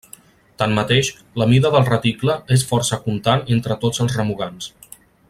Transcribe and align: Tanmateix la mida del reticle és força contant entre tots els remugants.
Tanmateix 0.61 1.11
la 1.41 1.47
mida 1.51 1.71
del 1.77 1.85
reticle 1.91 2.39
és 2.57 2.67
força 2.71 3.01
contant 3.07 3.47
entre 3.57 3.79
tots 3.85 4.05
els 4.07 4.21
remugants. 4.23 4.73